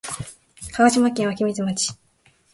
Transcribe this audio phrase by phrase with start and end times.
[0.73, 1.93] 鹿児島県湧水町